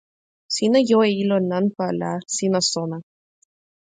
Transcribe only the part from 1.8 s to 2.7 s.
la sina